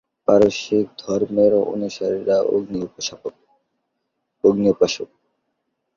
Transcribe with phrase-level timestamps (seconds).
[0.27, 2.37] পারসিক ধর্মের অনুসারীরা
[4.43, 5.09] অগ্নি-উপাসক।